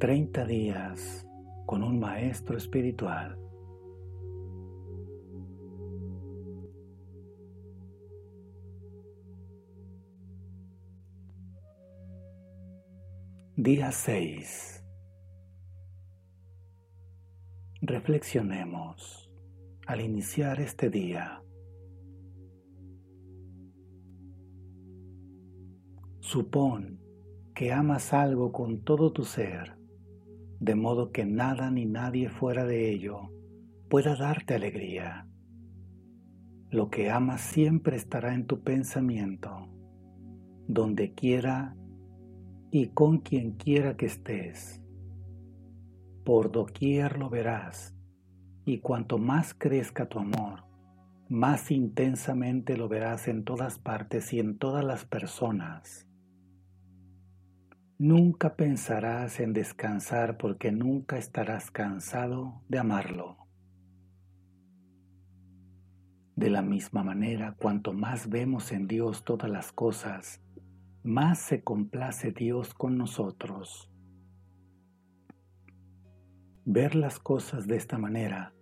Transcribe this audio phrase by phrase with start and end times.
[0.00, 1.28] 30 días
[1.66, 3.38] con un maestro espiritual.
[13.56, 14.82] Día 6.
[17.82, 19.30] Reflexionemos
[19.86, 21.42] al iniciar este día.
[26.20, 27.02] Supón
[27.54, 29.79] que amas algo con todo tu ser,
[30.60, 33.30] de modo que nada ni nadie fuera de ello
[33.88, 35.26] pueda darte alegría.
[36.68, 39.68] Lo que amas siempre estará en tu pensamiento,
[40.68, 41.74] donde quiera
[42.70, 44.80] y con quien quiera que estés.
[46.24, 47.96] Por doquier lo verás,
[48.64, 50.64] y cuanto más crezca tu amor,
[51.28, 56.09] más intensamente lo verás en todas partes y en todas las personas.
[58.02, 63.36] Nunca pensarás en descansar porque nunca estarás cansado de amarlo.
[66.34, 70.40] De la misma manera, cuanto más vemos en Dios todas las cosas,
[71.02, 73.92] más se complace Dios con nosotros.
[76.64, 78.54] Ver las cosas de esta manera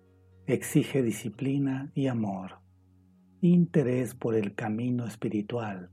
[0.47, 2.59] exige disciplina y amor,
[3.41, 5.93] interés por el camino espiritual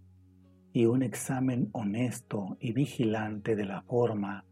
[0.75, 4.45] y un examen honesto y vigilante de la forma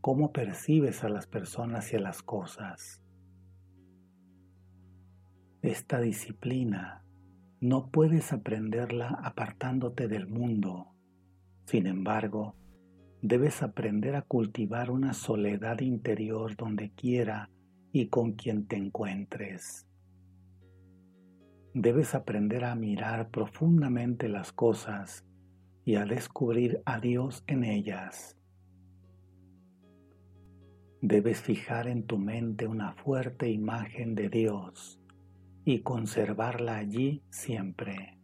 [0.00, 3.02] como percibes a las personas y a las cosas.
[5.60, 7.04] Esta disciplina
[7.60, 10.96] no puedes aprenderla apartándote del mundo
[11.66, 12.54] sin embargo,
[13.22, 17.50] debes aprender a cultivar una soledad interior donde quiera
[17.90, 19.84] y con quien te encuentres.
[21.74, 25.25] Debes aprender a mirar profundamente las cosas
[25.86, 28.36] y a descubrir a Dios en ellas.
[31.00, 35.00] Debes fijar en tu mente una fuerte imagen de Dios
[35.64, 38.18] y conservarla allí siempre.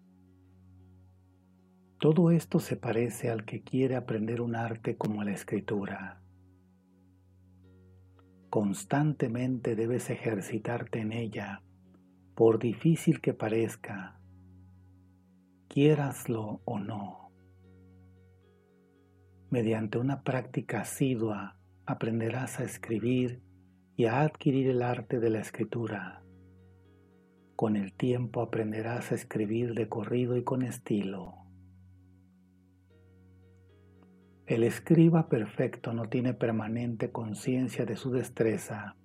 [1.98, 6.20] Todo esto se parece al que quiere aprender un arte como la escritura.
[8.50, 11.62] Constantemente debes ejercitarte en ella,
[12.34, 14.18] por difícil que parezca,
[15.68, 17.21] quieraslo o no.
[19.52, 23.42] Mediante una práctica asidua aprenderás a escribir
[23.96, 26.22] y a adquirir el arte de la escritura.
[27.54, 31.34] Con el tiempo aprenderás a escribir de corrido y con estilo.
[34.46, 38.96] El escriba perfecto no tiene permanente conciencia de su destreza,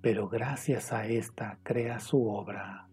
[0.00, 2.89] pero gracias a esta crea su obra.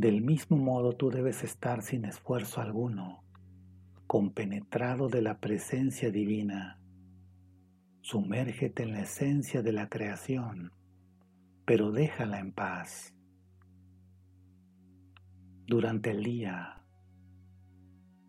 [0.00, 3.22] Del mismo modo tú debes estar sin esfuerzo alguno,
[4.06, 6.80] compenetrado de la presencia divina.
[8.00, 10.72] Sumérgete en la esencia de la creación
[11.70, 13.14] pero déjala en paz.
[15.68, 16.82] Durante el día,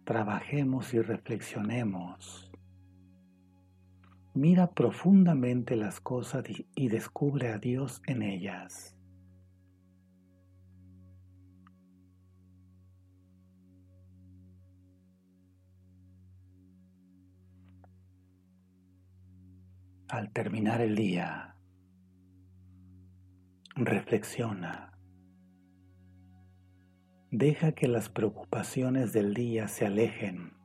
[0.03, 2.51] trabajemos y reflexionemos.
[4.35, 6.43] Mira profundamente las cosas
[6.75, 8.95] y descubre a Dios en ellas.
[20.11, 21.55] Al terminar el día,
[23.75, 24.91] Reflexiona.
[27.31, 30.60] Deja que las preocupaciones del día se alejen.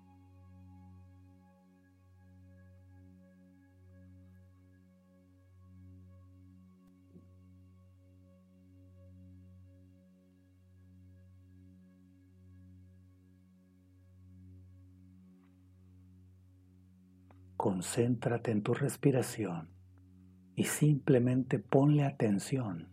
[17.56, 19.70] Concéntrate en tu respiración
[20.54, 22.88] y simplemente ponle atención.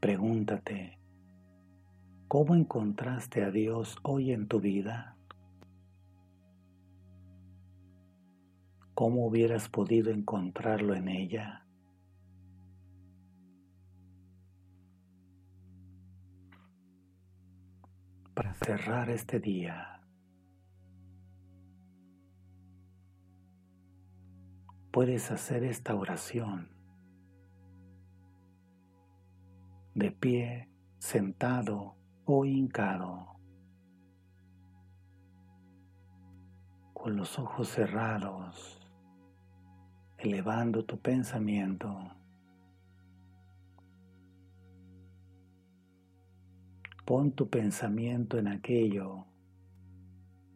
[0.00, 0.98] Pregúntate,
[2.28, 5.16] ¿cómo encontraste a Dios hoy en tu vida?
[8.94, 11.66] ¿Cómo hubieras podido encontrarlo en ella?
[18.32, 19.95] Para cerrar este día,
[24.96, 26.70] puedes hacer esta oración
[29.94, 33.36] de pie, sentado o hincado,
[36.94, 38.90] con los ojos cerrados,
[40.16, 41.94] elevando tu pensamiento.
[47.04, 49.26] Pon tu pensamiento en aquello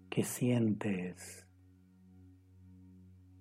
[0.09, 1.47] que sientes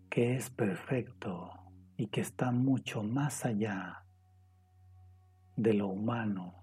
[0.09, 1.51] que es perfecto
[1.97, 4.05] y que está mucho más allá
[5.55, 6.55] de lo humano,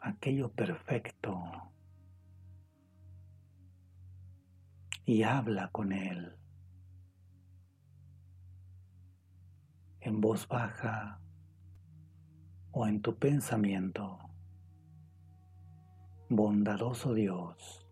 [0.00, 1.40] aquello perfecto,
[5.06, 6.36] y habla con él.
[10.00, 11.20] En voz baja
[12.72, 14.18] o en tu pensamiento.
[16.28, 17.83] Bondadoso Dios,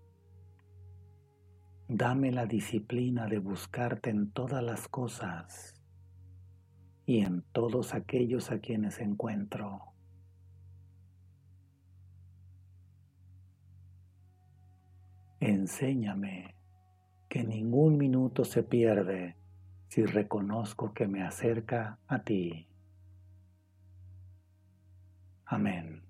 [1.94, 5.74] dame la disciplina de buscarte en todas las cosas
[7.04, 9.92] y en todos aquellos a quienes encuentro.
[15.40, 16.54] Enséñame
[17.28, 19.36] que ningún minuto se pierde
[19.88, 22.68] si reconozco que me acerca a ti.
[25.44, 26.01] Amén.